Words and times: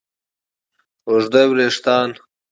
اوږده 1.07 1.41
وېښتیان 1.49 2.09